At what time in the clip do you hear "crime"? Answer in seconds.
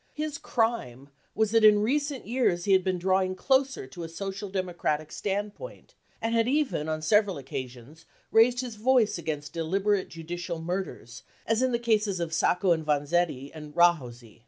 0.55-1.09